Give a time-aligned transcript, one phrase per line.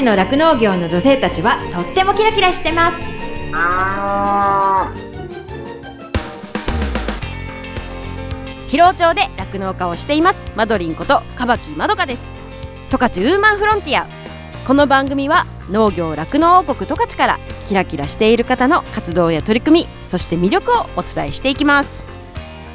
[0.00, 3.52] ちの酪農業の女性たちはとってもキラキラしてます。
[8.68, 10.46] 広尾町で酪農家をしています。
[10.56, 12.30] マドリンことカバキまどかです。
[12.88, 14.06] 十勝ウーマンフロンティア。
[14.66, 22.02] この番組は農業酪農王国十勝からキラキラしている方の活動や取り組みそして魅力をお伝えしていきます。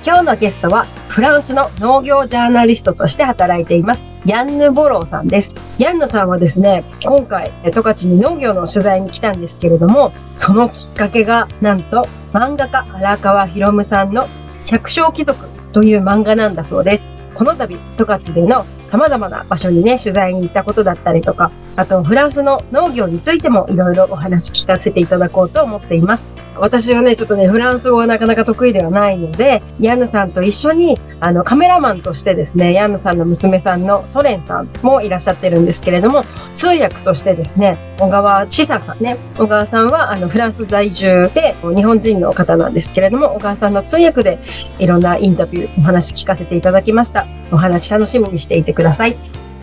[0.06, 14.28] 今日のゲストはフランスの農業ジャーナリストとして働いていますヤンヌ・ボローさんですヤンヌさんはですね今回十勝に農業の取材に来たんですけれどもそのきっかけがなんと漫画家荒川博夢さんの
[14.66, 17.04] 百姓貴族という漫画なんだそうです
[17.36, 26.35] この度十勝での様々な場所にね、取材に行ったことだったりとか、あとフランスの農業についてもいろいろお話聞かせていただこうと思っています。
[26.58, 36.24] 私はね、ちょっとね、フランス語はなかなか得意ではないので、ヤンヌさんと一緒に、あの、カメラマンとしてですね、ヤンヌさんの娘さんのソレンさんもいらっしゃってるんですけれども、
[36.56, 44.40] 通訳としてですね、小川千佐さんね、小川さんは、あの、フランス在住で、日本人の方なんですけれども、小川さんの通訳で、
[44.80, 47.28] いろんなインタビュー、お話聞かせていただきました。
[47.52, 49.16] お話楽しみにしていてください。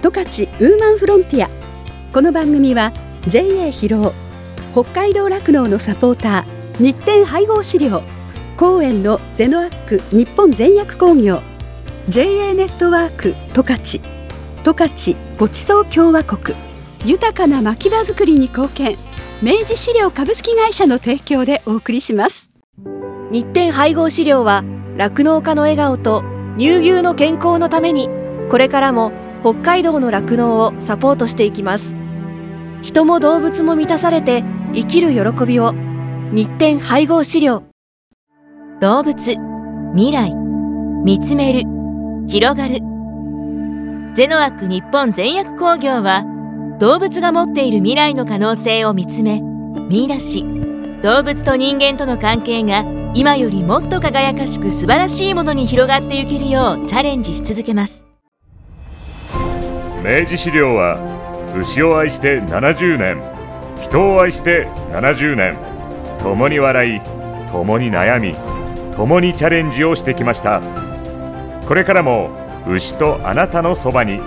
[0.02, 1.50] 十勝ウーマンフロンティア。
[2.12, 2.92] この番組は、
[3.26, 4.12] JA 広尾、
[4.72, 8.02] 北海道酪農のサポーター、日展配合資料。
[8.56, 11.40] 公園のゼノアック日本全薬工業。
[12.08, 14.00] JA ネットワーク十勝。
[14.64, 16.56] 十勝ごちそう共和国。
[17.04, 18.96] 豊かな牧場づくりに貢献。
[19.42, 22.50] 明治資料株式会社の提供でお送りします。
[23.30, 24.62] 日展配合資料は
[24.96, 26.22] 酪農家の笑顔と
[26.58, 28.08] 乳牛の健康のために
[28.50, 29.12] これからも
[29.42, 31.96] 北海道の酪農をサポートしていきます。
[32.82, 35.74] 人も動物も満たされて生きる喜びを。
[36.34, 37.62] 日展配合資料。
[38.80, 39.36] 動物
[39.94, 40.34] 未来。
[41.04, 41.68] 見つめる。
[42.26, 42.76] 広がる。
[44.14, 46.24] ゼノアック日本全薬工業は
[46.80, 49.42] 動物が持っている未来の可能性を見つめ
[49.90, 50.46] 見出し。
[51.02, 58.06] 動物と人間との関係が今よりもっと輝かしく素晴らしいものに広がっていけるようチャレンジし続けます。
[60.02, 60.98] 明治資料は
[61.60, 63.22] 牛を愛して70年
[63.82, 65.71] 人を愛して70年。
[66.22, 67.00] 共に笑い
[67.50, 68.36] 共に悩み
[68.96, 70.60] 共にチャレンジをしてきました。
[71.66, 72.30] これからも
[72.66, 74.20] 牛とあなたのそばに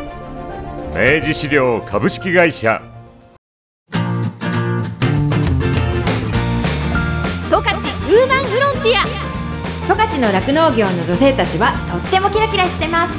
[0.93, 2.81] 明治資料株式会社。
[3.91, 3.99] 十
[7.51, 9.25] 勝ウーマンフロンティア。
[9.87, 13.13] 十勝の酪農業の女性たちはとってもキラキラしてます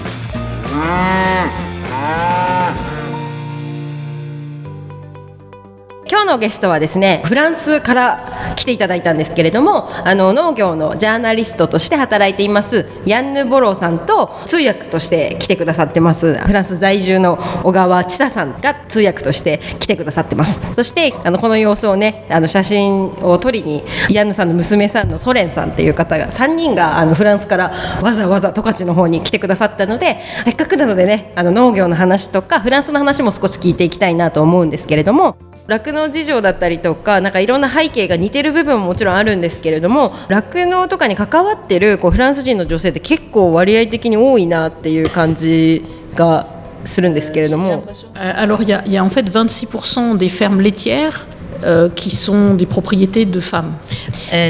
[6.09, 20.75] 今日のゲストはですねフランスから来ていただいたんですけれどもあの農業のジャーナリストとして働いていますヤンヌ・ボローさんと通訳として来てくださってますフランス在住の小川千佐さんが通訳として来てくださってます。
[20.75, 27.73] そしてあのこの様子をねあの写真を撮りにヤンヌさんの娘さんのソレンさんっていう方が3人があのフランスから
[28.03, 35.37] わざわざ十勝の方に来てくださったのでせっかくなのでねあの農業の話とかフランスの話も少し聞いていきたいなと思うんですけれども。
[35.69, 45.85] 酪農事情だったりとかなんかいろんな背景が似てる部分ももちろんあるんですけれども酪農とかに関わってるこうフランス人の女性って結構割合的に多いなっていう感じ
[46.15, 46.47] が
[46.85, 47.85] するんですけれども。
[48.15, 51.27] Alors il y a, il y a en fait 26% des fermes laitières
[51.65, 53.75] euh, qui sont des propriétés de femmes.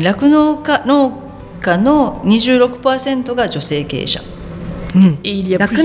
[0.02, 1.22] 酪農家農
[1.62, 4.20] 家の26%が女性経営者。
[4.96, 5.08] Mm.
[5.24, 5.76] Et il y a plus...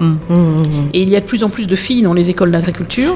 [0.00, 2.50] Mm, mm, Et il y a de plus en plus de filles dans les écoles
[2.50, 3.14] d'agriculture.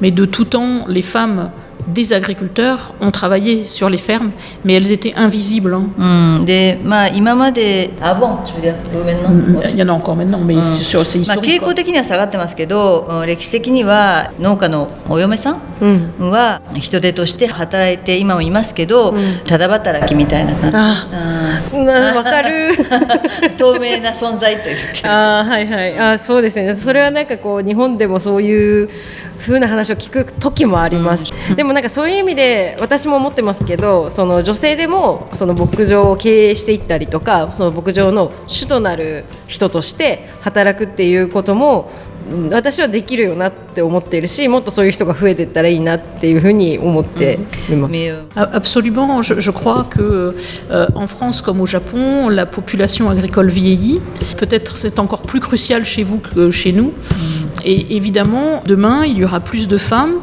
[0.00, 1.50] Mais de tout temps, les femmes
[1.87, 4.31] des agriculteurs ont travaillé sur les fermes,
[4.65, 5.73] mais elles étaient invisibles.
[5.73, 5.87] hein.
[5.97, 9.29] うん、でまあ今まであボンちょいでごめんな
[9.69, 11.57] Il y en a encore maintenant, mais c'est sur- c'est まあ、 historique.
[11.57, 11.73] 傾向 quoi.
[11.75, 15.61] 的には下がってますけどうん歴史的には農家のお嫁さん
[16.29, 19.13] は人手として働いて今もいますけど、
[19.45, 22.68] ただ働きみたいな感じあうん わかる。
[22.68, 22.72] う
[23.48, 25.06] ん透明な存在と言って。
[25.08, 25.98] あーはいはい。
[25.98, 26.76] あーそうですね。
[26.76, 28.88] それはなんかこう日本でもそういう
[29.42, 31.24] 風な話を聞く時もあります、
[31.56, 42.11] でもなんかそういう意味で私も思ってますけどその女性でもその牧場を経営していったりとかその牧場の主となる人として働くっていうこともうん
[42.51, 47.39] 私はできるよなって思っているしもっとそういう人が増えていったらいいなっていうふうに思って
[47.69, 47.91] います。
[47.93, 50.35] Mais, euh, A- Absolument, je, je crois que
[50.69, 54.01] euh, en France comme au Japon, la population agricole vieillit.
[54.37, 56.91] Peut-être c'est encore plus crucial chez vous que chez nous.
[57.63, 60.15] Et évidemment, demain, il y aura plus de femmes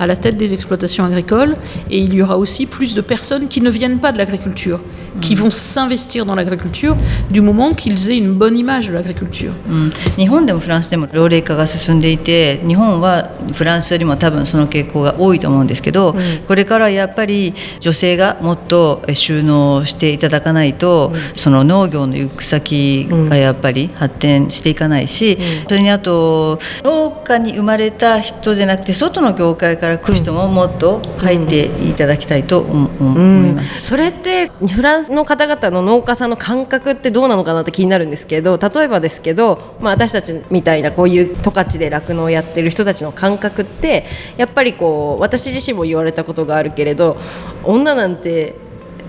[0.00, 1.54] à la tête des exploitations agricoles
[1.90, 4.80] et il y aura aussi plus de personnes qui ne viennent pas de l'agriculture,
[5.21, 6.95] Qui vont s'investir dans l'agriculture
[7.29, 9.51] du moment qu'ils aient une bonne image de l'agriculture.
[9.67, 16.15] うん、日本でもフランスでも老齢化が進んでいて日本はフランスよりも多分その傾向が多いと思うんですけど、
[16.47, 25.37] これからやっぱり女性がもっと収納していただかないと、その農業の行く先がやっぱり発展していかないし、
[25.67, 33.85] それにあと農家に生まれた人じゃなくて外の業界から来る人ももっと入っていただきたいと思思います。
[33.85, 44.05] それってフランスの方々の農家さんの感覚ってどうなのかなって気になるんですけど例えばですけど、まあ、私たちみたいなこういう十勝で酪農をやってる人たちの感覚って
[44.37, 47.17] やっぱりこう私自身も言われたことがあるけれど
[47.63, 48.55] 女なんて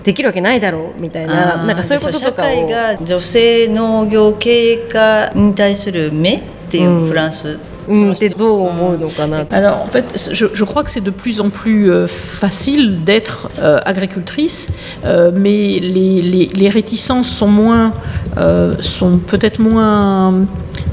[0.03, 2.45] できるわけないだろうみたいななんかそういうこととかを。
[2.45, 6.41] 社会が女性農業経営家に対する目っ
[6.71, 13.04] ていうフランス、うん ってどう思うのかな Alors en fait, je, je crois que c'est de plus en plus euh, facile
[13.04, 14.70] d'être euh, agricultrice,
[15.04, 17.92] euh, mais les, les- les réticences sont moins,
[18.38, 20.46] euh, sont peut-être moins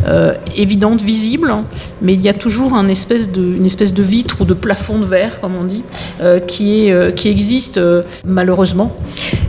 [0.08, 1.66] euh, évidentes, visibles, hein,
[2.02, 5.00] mais il y a toujours un espèce de, une espèce de vitre ou de plafond
[5.00, 5.84] de verre, comme on dit,
[6.22, 8.92] euh, qui, est, euh, qui existe euh, malheureusement.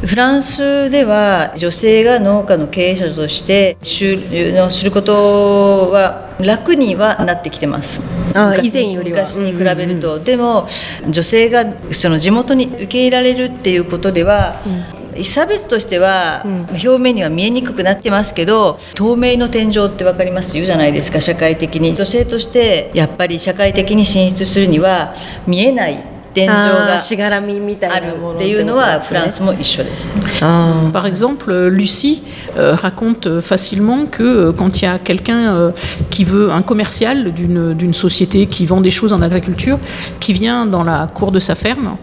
[0.04, 4.16] フランスでは女性が農家の経営者として収
[4.52, 8.00] 納することは楽にはなってきてます
[8.34, 10.66] あ昔以前よりは昔に比べると、でも
[11.08, 14.60] 女性がその地元に受け入れられるっていうことでは、
[15.25, 20.53] 差別としては表面には見えにくくなってますけど透明の天井って分かります？
[20.53, 21.95] 言うじゃないですか社会的に。
[21.95, 25.13] 女性としてやっぱり社会的に進出するには
[25.45, 26.03] 見えない
[26.45, 27.27] Ah, 天井が
[27.95, 30.07] あるっていうのはフランスも一緒です。
[30.91, 32.21] Par exemple, Lucie
[32.55, 35.73] euh, raconte euh, facilement que euh, quand il y a quelqu'un
[36.09, 39.79] qui veut, un commercial d'une société qui vend des choses en agriculture,
[40.19, 41.97] qui vient dans la cour de sa ferme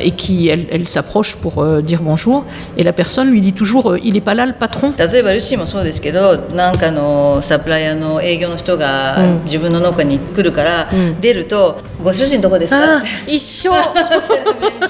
[0.00, 2.44] et qui elle, elle s'approche pour dire bonjour,
[2.76, 4.92] et la personne lui dit toujours il n'est pas là le patron.
[4.96, 10.88] 例えばルシーもそうですけど、なんかのサプライヤーの営業の人が自分の農家に来るから、
[11.20, 13.02] 出るとご主人どこですか？
[13.26, 13.71] 一 緒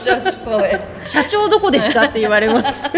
[1.06, 2.92] 社長どこですかって言われます。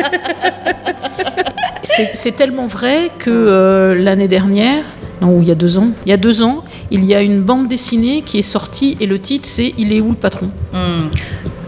[1.84, 4.84] C'est c'est tellement vrai que euh, l'année dernière,
[5.22, 7.22] non, ou il y a deux ans, il y a deux ans, il y a
[7.22, 10.50] une bande dessinée qui est sortie et le titre c'est Il est où le patron
[10.74, 11.37] う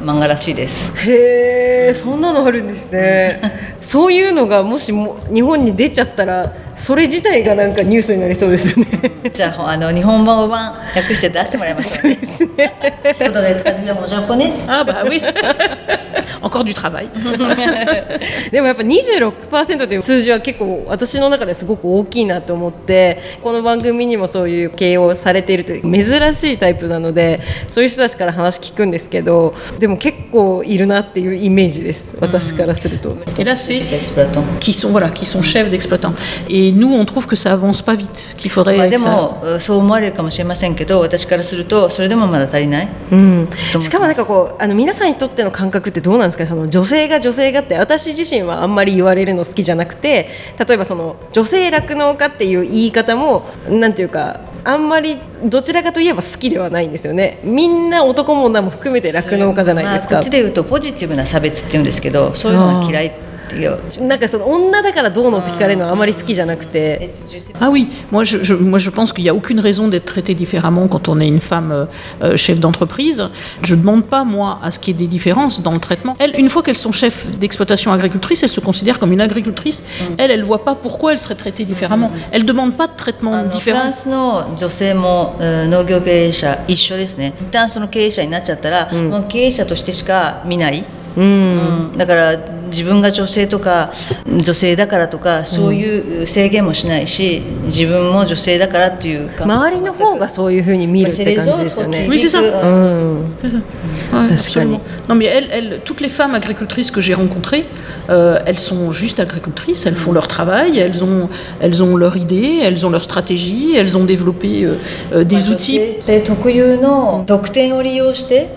[0.00, 0.92] 漫画らしいです。
[1.08, 3.40] へえ、そんなのあるんですね。
[3.80, 9.00] そういうのがもしも日本に出ちゃったら、それ自体がなんかニュースになりそうですよね。
[9.32, 12.14] じゃああの日本版版訳して出してもらいましょうね。
[14.68, 15.20] Ah bah oui
[16.40, 17.10] Encore du travail.
[18.52, 33.16] でもやっぱ26%という数字は結構私の中ですごく大きいなと思ってこの番組にもそういう経営をされているという珍しいタイプなのでそういう人たちから話聞くんですけどでも結構いるなっていうイメージです私からすると。
[33.38, 34.42] Et là, c'est Exploitant.
[34.60, 36.12] qui sont voilà, qui sont chefs d'exploitants.
[36.48, 43.48] Et nous, on trouve que ça avance pas vite, qu'il まあ.でもそう思われるかもしれませんけど私からするとそれでもまだ足りない、うん
[43.80, 46.46] しかもなんかこうあの皆さんにとっての感覚ってどうなんですか？
[46.46, 50.28] その女性が女性がって私自身はあんまり言われるの好きじゃなくて
[50.66, 57.38] 例えばその女性酪農家っていう言い方もなんていうかあんまりどちらかといえば好きではないんですよね。
[57.42, 63.12] みんな男も女も含めて酪農家じゃないですまあ、こかっちで言うとポジティブな差別って言うんですけどそういうのが嫌いっ
[64.01, 67.11] なんかその女だからどうのって聞かれるのはあまり好きじゃなくて
[67.59, 70.33] Ah oui, moi je, je- moi je pense qu'il n'y a aucune raison d'être traité
[70.33, 71.85] différemment quand on est une femme euh,
[72.23, 73.29] euh, chef d'entreprise.
[73.61, 76.15] Je ne demande pas, moi, à ce qu'il y ait des différences dans le traitement.
[76.19, 79.83] Elles, une fois qu'elles sont chefs d'exploitation agricultrice, elles se considèrent comme une agricultrice.
[80.17, 82.11] Elles, elles ne voient pas pourquoi elles seraient traitées différemment.
[82.31, 83.79] Elles ne demandent pas de traitement あのフ différent.
[83.83, 90.83] ランスの女性も、えー農業経営者一緒ですね一旦その経営者になっちゃったら、もう経営者としてしか見ない、
[91.15, 92.37] うんだから
[92.70, 93.92] 自分が女性とか
[94.26, 102.06] 女性だからとかそういう制限もしないし自分も女性だからっていう感周りの方がそういうふうに見るって感じですよね。
[102.08, 102.40] Oui, c'est ça.
[105.08, 107.64] Non, mais elles, elles- toutes les femmes agricultrices que j'ai rencontrées,
[108.10, 111.28] euh, elles sont juste agricultrices, elles font leur travail, elles ont,
[111.60, 114.74] elles ont leur idée, elles ont leur stratégie, elles ont développé euh,
[115.12, 115.80] euh, des outils
[116.24, 118.50] 特有の特典を利用して、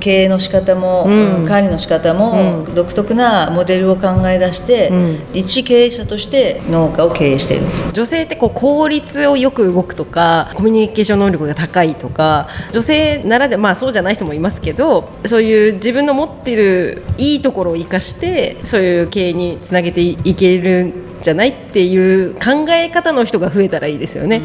[0.00, 1.08] 経営の仕方も、
[1.46, 5.18] 管理の仕方も、独特なモデルを考え出して、うん。
[5.34, 7.66] 一経営者として農家を経営している。
[7.92, 24.42] 女性ってこう効率をよく動くとかコミュニケーション能力が高いとか女性ならでまあそうじゃない人もいますけどそういう自分の持っているいいところを生かしてそういう経営につなげていけるんじゃないっていう考え方の人が増えたらいいですよね。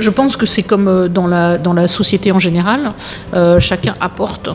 [0.00, 2.90] Je pense que c'est comme euh, dans la, dans la société en général,
[3.34, 4.48] euh, chacun apporte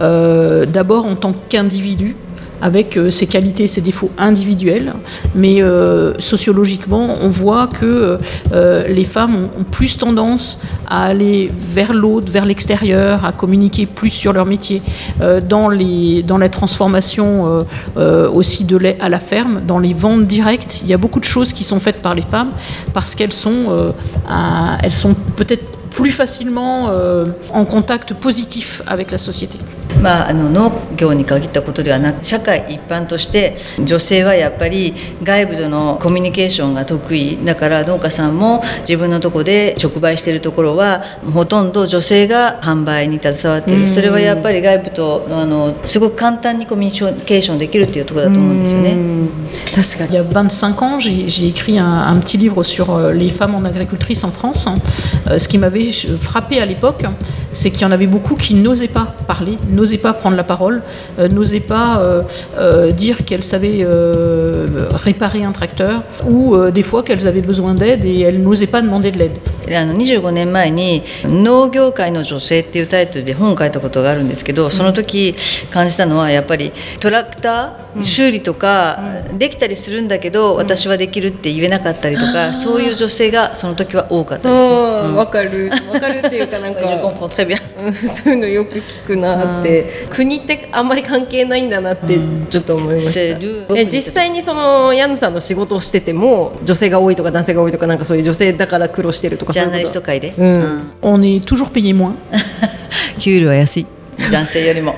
[0.00, 2.16] euh, d'abord en tant qu'individu
[2.62, 4.94] avec euh, ses qualités ses défauts individuels,
[5.34, 8.18] mais euh, sociologiquement, on voit que
[8.52, 14.10] euh, les femmes ont, plus tendance à aller vers l'autre, vers l'extérieur, à communiquer plus
[14.10, 14.80] sur leur métier,
[15.48, 17.66] dans, les, dans la transformation
[18.32, 21.24] aussi de lait à la ferme, dans les ventes directes, il y a beaucoup de
[21.24, 22.50] choses qui sont faites par les femmes
[22.94, 23.92] parce qu'elles sont,
[24.90, 26.88] sont peut-être plus facilement
[27.52, 29.58] en contact positif avec la société.
[30.02, 48.96] まあ、あの農業に限ったことではなく社会一般として女性はやっぱり外部とのコミュニケーションが得意だから農家さんも自分のところで直売しているところはほとんど女性が販売に携わっているそれはやっぱり外部とあのすごく簡単にコミュニケーションできるというところだと思うんですよね。
[49.74, 54.66] 確かに25 ans, j'ai écrit un, un petit livre sur les femmes en agricultrice en France.
[55.36, 56.60] Ce qui m'avait frappé
[60.01, 60.81] pas prendre la parole,
[61.19, 62.23] euh, n'osaient pas euh,
[62.57, 67.73] euh, dire qu'elles savaient euh, réparer un tracteur ou euh, des fois qu'elles avaient besoin
[67.73, 69.37] d'aide et elles n'osaient pas demander de l'aide.
[69.65, 75.35] であの25年前に「農業界の女性」っていうタイトルで本を書いたことがあるんですけどその時
[75.69, 78.99] 感じたのはやっぱりトラクター修理とか
[79.37, 84.71] できたりするんだけど私はできるって言えなかったりとかそういう女性がその時は多かったですね。
[85.01, 89.74] うんわかるわかるっていうかなんか Je comprends très bien うんそういうのよく聞くなって、
[90.10, 92.18] 国ってあんまり関係ないんだなって
[92.50, 100.00] ちょっと思いました、え実際にそのヤンさんの仕事をしてても女性が多いとか男性が多いとかなんかそういう女性だから苦労してるとかジャーナリそういうこと。
[100.00, 100.46] スト界で、うん。
[100.46, 100.92] うん。
[101.02, 102.14] On est toujours payé moins.
[103.18, 103.86] 給料は安い
[104.30, 104.96] 男性よりも。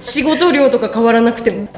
[0.00, 1.68] 仕事量とか変わらなくても.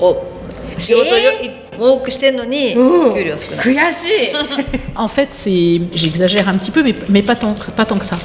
[0.00, 0.34] お。
[0.78, 4.35] 仕事より 多くしてんのに給料少ない、悔しい
[4.95, 8.17] En fait, c'est, j'exagère un petit peu, mais, mais pas, tant, pas tant que ça.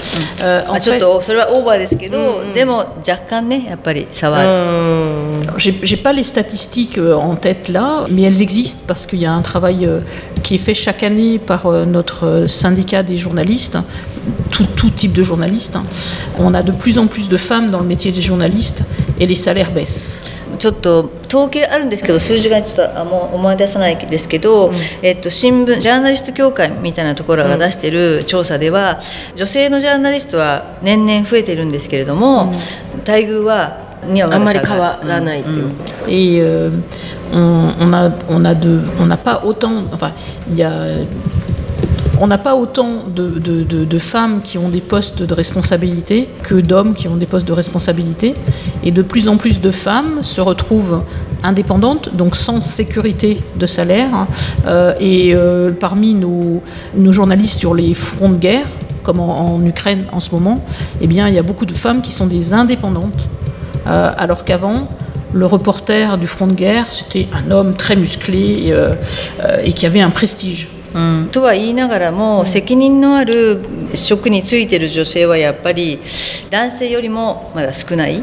[0.43, 5.47] Euh, ま en あ、ちょっ fait, とそれはオーバーですけど、でも若干ねやっぱり差はある。
[5.59, 9.27] J'ai j'ai pas les statistiques euh, en tête là, mais elles existent parce qu'il y
[9.27, 10.01] a un travail euh,
[10.43, 13.79] qui est fait chaque année par euh, notre euh, syndicat des journalistes,
[14.51, 15.77] tout, tout type de journalistes.
[15.77, 15.85] hein.
[16.41, 18.83] On a de plus en plus de femmes dans le métier des journalistes
[19.21, 20.21] et les salaires baissent.
[20.58, 29.00] ちょっと統計あるんですけど数字がちょっとあもう思い出さないですけど、えっと、新聞ジャーナリスト協会みたいなところが出している調査では、
[29.36, 32.48] 女性のジャーナリストは年々増えているんですけれども、
[33.06, 35.70] 待遇はにはまあんまり変わらないっていう。
[35.70, 36.72] ことですか、Et euh,
[37.32, 40.12] on, on a, on a de, on n'a pas autant, enfin,
[40.48, 40.72] il y a,
[42.22, 47.08] on n'a pas autant de, femmes qui ont des postes de responsabilité que d'hommes qui
[47.08, 48.34] ont des postes de responsabilité.
[48.84, 51.04] Et de plus en plus de femmes se retrouvent
[51.44, 54.28] indépendantes, donc sans sécurité de salaire.
[54.68, 56.62] Euh, et euh, parmi nos,
[57.12, 58.66] journalistes sur les fronts de guerre,
[59.04, 60.64] comme en, Ukraine en ce moment,
[61.02, 63.28] eh bien, il y a beaucoup de femmes qui sont des indépendantes.
[63.88, 64.90] Euh, alors qu'avant,
[65.32, 68.74] le reporter du front de guerre, c'était un homme très musclé
[69.64, 70.70] et qui avait un prestige.
[70.94, 71.30] うん。
[71.32, 73.60] とは言いながらも、責任のある
[73.94, 76.00] 職に就いている女性はやっぱり
[76.50, 78.22] 男性よりもまだ少ない、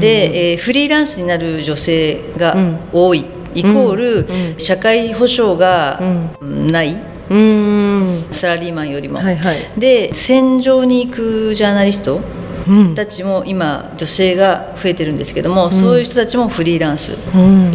[0.00, 2.56] で、えーフリーランスになる女性が
[2.92, 4.26] 多い、イコール、
[4.58, 6.00] 社会保障が
[6.42, 6.96] ない、
[8.06, 9.18] サラリーマンよりも。
[9.18, 9.68] はいはい。
[9.76, 12.20] で戦場に行くジャーナリスト
[12.94, 17.10] たちも今女性が増えてるんですけども、そういう人たちもフリーランス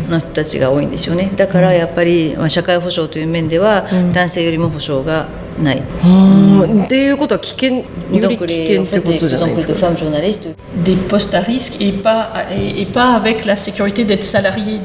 [0.10, 1.32] の人たちが多いんですよね。
[1.36, 5.28] だからやっぱりまあ社会保障という面では男性よりも保障が
[5.62, 5.82] ない。
[6.04, 7.84] うんっていうことは危険よ
[8.30, 14.80] り危険ってことじゃないですか？femmes journalistes Des postes à risque et pas, et, et pas avec la sécurité d'être salarié,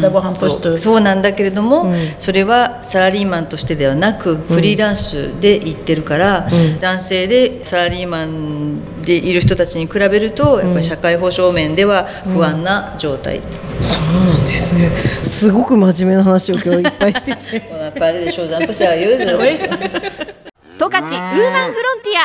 [0.00, 0.74] d'avoir un そ poste.
[0.74, 6.48] うそうなんだけれども、それはサラリーマンとしてではなく、フリーランスで行ってるから、
[6.80, 13.40] 男性でサラリーマンでいる人たちに比べるとやっぱり社会保障面では不安な状態、
[13.82, 14.88] そうなんですね。
[15.24, 17.60] すごく真面目な話を今日いっぱいしてて。
[17.68, 19.28] このやっぱりでしょうザンプセは言うぞ.十
[20.88, 22.20] 勝ウーマンフロンティ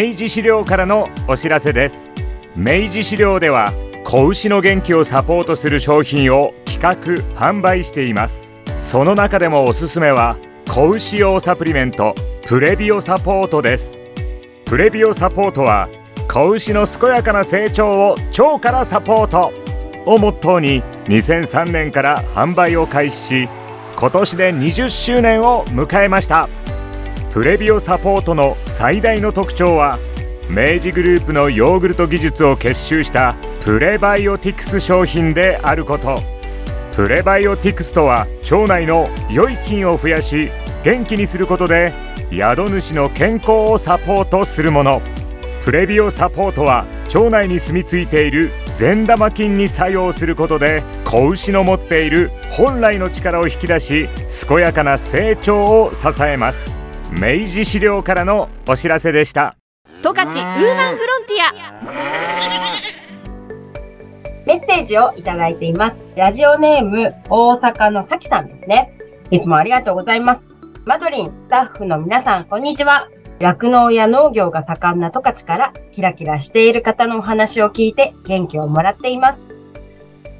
[0.00, 0.08] ア。
[0.08, 2.10] 明治資料からのお知らせです。
[2.56, 6.94] 明治資料では子牛の元気をサポートする商品を企画
[7.38, 8.50] 販売しています。
[8.78, 12.14] その中でもおすすめは子牛用サプリメント
[12.46, 14.05] プレビオサポートです
[14.66, 15.88] プレビオサポートは
[16.28, 19.52] 子牛の健やかな成長を腸からサポート
[20.04, 23.48] をモットーに2003年から販売を開始し
[23.96, 26.48] 今年で20周年を迎えました。
[27.32, 30.00] プレビオサポートの最大の特徴は
[30.50, 36.18] 明治グループのヨーグルト技術を結集したプレバイオティクス商品であること。
[36.96, 40.50] プレバイオティクスとは腸内の良い菌を増やし
[40.82, 41.92] 元気にすることで
[42.30, 45.02] 宿主の健康をサポートするもの
[45.64, 54.08] プレビオサポートは腸内に住み着いている善玉菌に作用することで子牛の持っている本来の力を引き出し
[54.46, 56.70] 健やかな成長を支えます
[57.10, 59.56] 明治資料からのお知らせでした
[60.02, 62.46] 十勝ウーマンフロンティア
[64.46, 65.96] メッセージをいただいています。
[66.14, 68.92] ラジオネーム、大阪のさきさんですね。
[69.32, 70.55] いつもありがとうございます。
[70.86, 73.08] マドリン、スタッフの皆さん、こんにちは。
[73.40, 79.38] 酪農や農業が盛んな十勝からキラキラしている方のお話を聞いて元気をもらっています。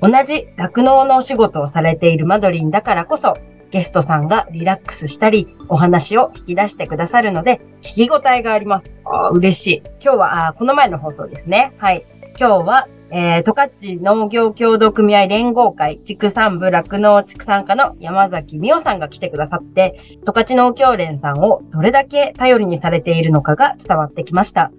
[0.00, 3.36] 同じ酪農のお仕事をされているマドリンだからこそ、
[3.72, 9.00] ゲストさんがリラックスしたり、お話を引き出してくださるので、聞き応えがあります。
[9.04, 9.82] あ嬉しい。
[10.00, 11.72] 今日は、あこの前の放送ですね。
[11.78, 12.06] はい。
[12.38, 13.70] 今日は、えー、十勝
[14.02, 24.72] 農業協同組合連合会畜産部酪農畜産課の山崎美代さんが来てくださって、十勝農協連さんをどれだけ頼りにされているのかが伝わってきました。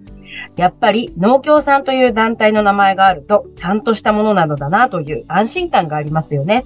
[0.56, 6.64] やっぱり農協さんという団体の名前があると、ちゃんとしたものなのだなという安心感がありますよね。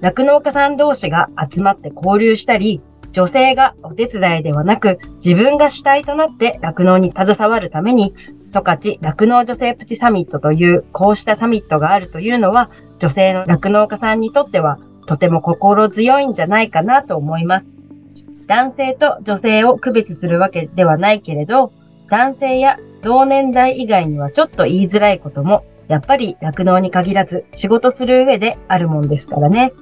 [0.00, 8.12] 酪農家さん同士が集まって交流したり、女性がお手伝いではなく、自分が主体となって酪農に携わるために、
[8.54, 12.70] 十勝酪農女性プチサミットという、こうしたサミットがあるというのは、
[13.00, 17.66] 女性の酪農家さんにとっては、とても心強いんじゃないかなと思います。
[18.46, 21.72] 男性と女性を区別するわけではないけれど、
[22.08, 29.72] 男性や同年代以外にはちょっと言いづらいことも、やっぱり酪農に限らず仕事する上であるもんですからね。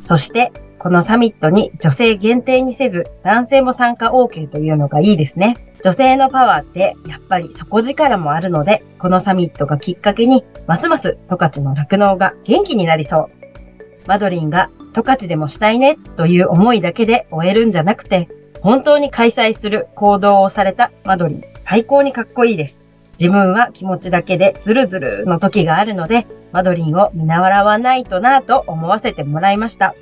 [0.00, 5.56] そして、このサミットに女性限定にせず、男性も参加 OK というのがいいですね。
[5.86, 13.28] 女性のパワーって、やっぱり底力もあるので、このサミットがきっかけに、ますます十勝の酪農が元気になりそう。
[14.08, 18.28] マドリンが十勝でもしたいねという思いだけで終えるんじゃなくて、
[18.62, 22.84] 本当に開催する行動をされたマドリン、最高にかっこいいです。
[23.20, 29.94] 自分は気持ちだけでズルズルの時があるので、マドリンを見習わないとなぁと思わせてもらいました。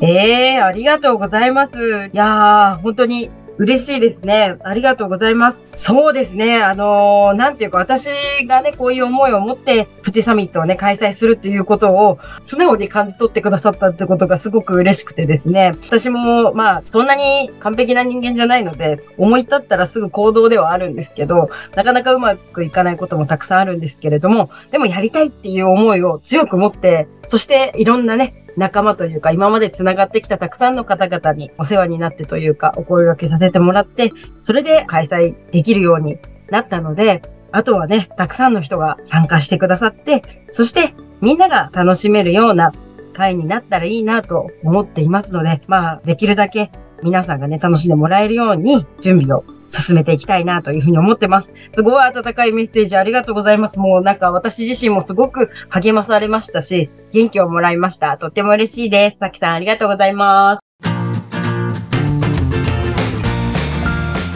[0.00, 2.08] ええー、ありがとうございます。
[2.10, 4.56] いやー、本当に嬉しいですね。
[4.64, 5.64] ありがとうございます。
[5.76, 6.62] そうですね。
[6.62, 8.06] あのーなんていうか、私
[8.46, 15.72] がね、こういう思いを持って、プチサミットをね、開催するっていうことを、素直に感じ取ってくださったってことがすごく嬉しくてですね。
[15.86, 36.18] 私も、まあ、そんなに完璧な人間じゃないので、思い立ったらすぐ行動ではあるんですけど、なかなかうまくいかないこともたくさんあるんですけれども、でもやりたいっていう思いを強く持って、そしていろんなね、仲間というか、今まで繋がってきたたくさんの方々にお世話になってというか、お声掛けさせてもらって、それで開催できるように
[36.50, 42.72] なったので、あとはね、たくさんの人が参加してくださって、そしてみんなが楽しめるような
[43.14, 46.70] 会になったらいいなと思っていますので、まあ、できるだけ
[47.02, 51.52] 皆さんがね、楽しんでもらえるように準備を進めていきたいなというふうに思ってます。
[51.72, 53.78] すごい温かいメッセージありがとうございます。
[53.78, 58.16] もうなんか私自身もすごく励まされましたし、元気をもらいました。
[58.18, 59.18] とっても嬉しいです。
[59.18, 60.64] さきさんありがとうございます。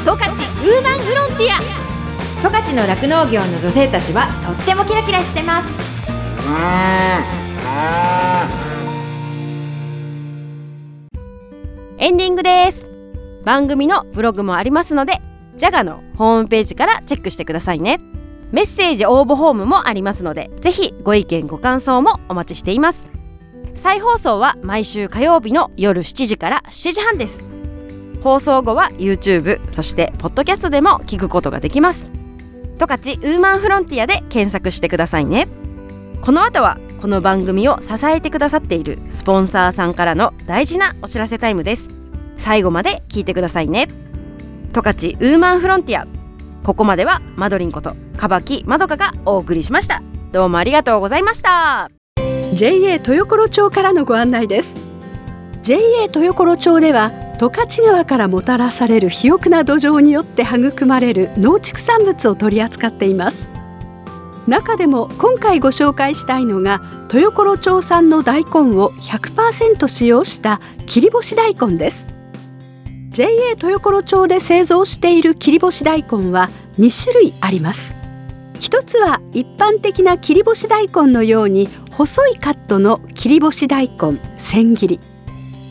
[0.05, 1.61] 十勝ウーマンフロンティア
[2.41, 5.69] 十勝の酪農業の女性たちはとってもキラキラしてます
[11.99, 12.98] エンディングです
[13.49, 15.23] 番組のブログもありますので
[15.57, 17.99] ジャガのホームページからチェックしてくださいね。
[18.53, 23.11] メッセージ応募フォームもありますのでぜひご意見ご感想もお待ちしています。
[23.75, 27.43] 再放送は毎週火曜日の夜7時から7時半です。
[28.23, 32.11] 放送後は YouTube そしてポッドキャストでも聞くことができます。
[32.77, 35.49] 十勝ウーマンフロンティアで検索してくださいね。
[36.21, 41.98] この後はこの番組を支えてくださっているスポンサーさんからの大事なお知らせタイムです。
[42.39, 43.89] 最後まで聞いてくださいね。
[44.73, 46.07] 十勝ウーマンフロンティア。
[46.63, 50.03] ここまではマドリンことかばきまどかがお送りしました。
[50.33, 51.91] どうもありがとうございました。
[52.55, 54.79] JA 豊頃町からのご案内です。
[55.63, 63.51] JA 豊頃町では十勝川からもたらされる肥沃な土壌によって育まれる農畜産物を取り扱っています。
[64.47, 66.81] 中でも今回ご紹介したいのが
[67.13, 72.18] 豊頃町産の大根を100%使用した切り干し大根です。
[73.19, 73.27] JA
[73.57, 77.97] 豊頃町で製造している切り干し大根は2種類あります。
[78.61, 85.01] 一つは一般的な切り干し大根のように細いカットの切り干し大根千切り。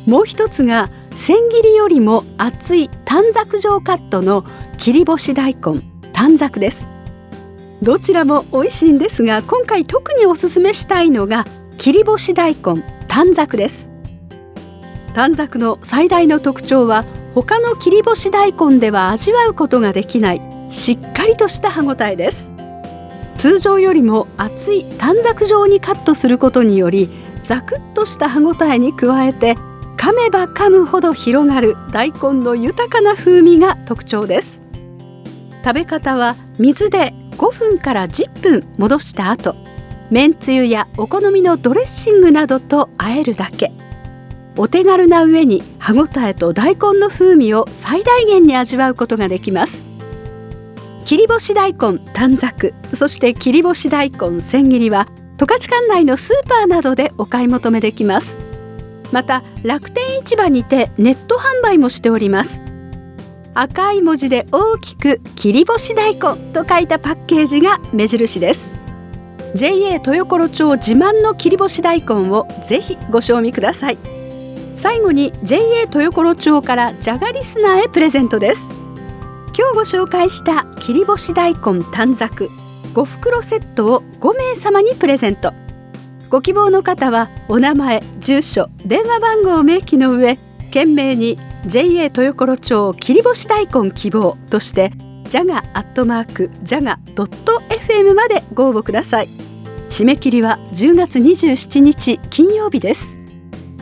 [0.06, 4.44] もう一つが千切りよりも厚い短冊状カットの
[4.78, 6.90] 切り干し大根短冊です。
[7.82, 11.46] どちらも美味しいんですが今回特におすすめしたいのが
[11.78, 13.90] 切り干し大根短冊です。
[15.14, 17.06] 短冊の最大の特徴は
[17.44, 20.42] 他の切り干し大根では味わうことができない。
[20.70, 22.50] しっかりとした歯ごたえです。
[23.36, 27.12] 通常よりも厚い短冊状にカットすることにより
[27.44, 29.54] ザクッとした歯ごたえに加えて
[29.98, 34.64] 噛めば噛むほど広がる大根の豊かな風味が特徴です。
[35.64, 39.56] 食べ方は水で5分から10分戻した後
[40.10, 43.72] めんつゆやお好みのドレッシングなどと和えるだけ。
[44.58, 49.86] お手軽な上に歯ごたえと大根の風味を最大限に味わうことができます。
[51.06, 58.40] 切り干し大根短冊そして切り干し大根千切りは十勝管内のスーパーなどでお買い求めできます。
[59.12, 62.62] また楽天市場にてネット販売もしております。
[63.54, 66.20] 赤い文字で大きく切り干し大根
[66.52, 68.74] と書いたパッケージが目印です。
[69.56, 74.17] JA 豊頃町自慢の切り干し大根をぜひご賞味ください。
[74.78, 78.72] 最後に JA 豊頃町からじゃがリスナーへプレゼントです。
[79.58, 82.48] 今日ご紹介した切り干し大根短冊
[82.94, 85.52] 5袋セットを5名様にプレゼント。
[86.30, 90.38] ご希望の方はお名前住所電話番号を明記の上
[90.68, 94.92] 懸命に JA 豊頃町切り干し大根希望として
[95.28, 99.28] ジャガアットマークジャガドット FM までご応募ください。
[99.90, 103.18] 締め切りは10月27日金曜日です。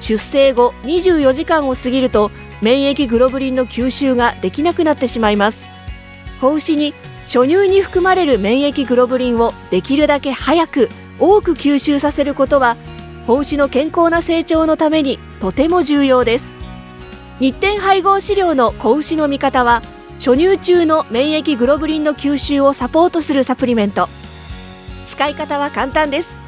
[0.00, 2.30] 出生後24時間を過ぎると
[2.62, 5.68] 免疫グロブリンの吸収ができなくなってしまいます。
[6.40, 12.76] 子牛に初乳に含まれる免疫グロブリンをできるだけ早く多く吸収させることは
[13.26, 16.54] 子牛の健康な成長のためにとても重要です。
[17.40, 19.82] 日展配合飼料の子牛の味方は
[20.18, 24.08] 初乳中の免疫グロブリンの吸収をサポートするサプリメント。
[25.06, 26.47] 使い方は簡単です。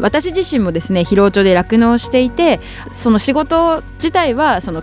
[0.00, 4.82] 私自身もですね広尾町で酪農していてその仕事自体はその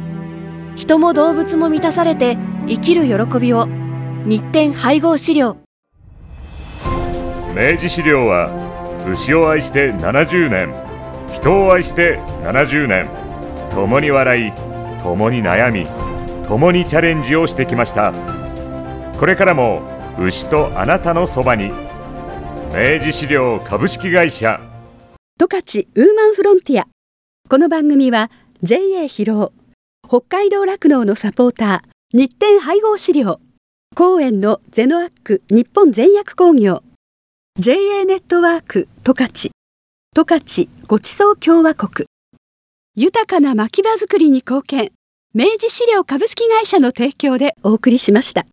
[0.75, 3.67] 人も動物も満たされて生きる喜びを。
[4.25, 5.57] 日展配合飼料。
[7.55, 8.49] 明治資料は
[9.11, 10.73] 牛を愛して70年
[11.33, 13.09] 人を愛して70年
[13.71, 14.51] 共に笑い
[15.01, 15.87] 共に悩み
[16.47, 18.13] 共にチャレンジをしてきました。
[19.17, 19.81] これからも
[20.19, 21.71] 牛とあなたのそばに
[22.73, 24.61] 明治資料株式会社。
[25.37, 26.87] 十勝ウーマンフロンティア。
[27.49, 28.29] この番組は
[28.61, 29.60] JA 広尾
[30.13, 33.39] 北海道酪農のサポーター日展配合資料。
[33.95, 36.83] 公園のゼノアック日本全薬工業。
[37.57, 39.51] JA ネットワーク十勝。
[40.13, 42.09] 十勝ごちそう共和国。
[42.93, 44.91] 豊かな牧場づくりに貢献。
[45.33, 48.45] 明治資料株式会社の提供でお送りしました。